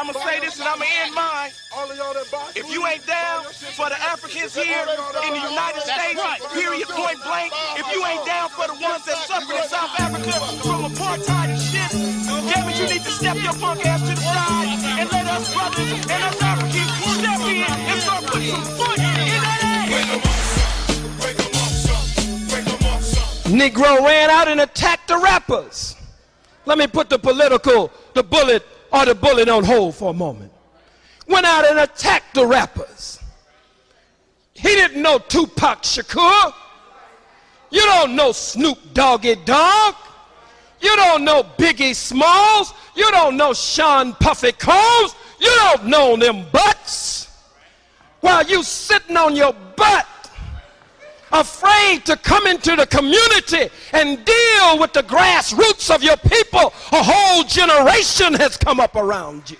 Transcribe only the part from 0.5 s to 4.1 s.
and I'm gonna end mine. If you ain't down for the